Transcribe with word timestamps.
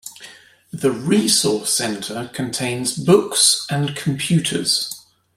The 0.73 0.89
Resource 0.91 1.71
Center 1.71 2.27
contains 2.33 2.97
books 2.97 3.67
and 3.69 3.95
computers. 3.95 5.05